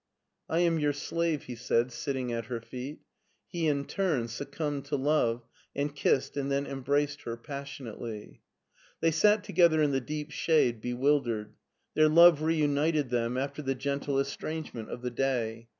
"I 0.49 0.61
am 0.61 0.79
your 0.79 0.93
slave," 0.93 1.43
he 1.43 1.53
said, 1.55 1.91
sitting 1.91 2.33
at 2.33 2.47
her 2.47 2.59
feet; 2.59 3.01
he 3.47 3.67
in 3.67 3.85
turn 3.85 4.27
succumbed 4.29 4.85
to 4.85 4.95
love, 4.95 5.43
and 5.75 5.95
kissed 5.95 6.35
and 6.35 6.51
then 6.51 6.65
em 6.65 6.81
braced 6.81 7.21
her 7.21 7.37
passionately. 7.37 8.41
They 8.99 9.11
sat 9.11 9.43
together 9.43 9.79
in 9.79 9.91
the 9.91 10.01
deep 10.01 10.31
shade, 10.31 10.81
bewildered. 10.81 11.53
Their 11.93 12.09
love 12.09 12.41
reunited 12.41 13.11
them 13.11 13.37
after 13.37 13.61
the 13.61 13.75
gentle 13.75 14.17
estrangement 14.19 14.89
of 14.89 15.03
the 15.03 15.11
day. 15.11 15.67